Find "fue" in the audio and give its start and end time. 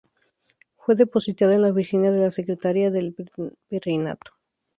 0.77-0.95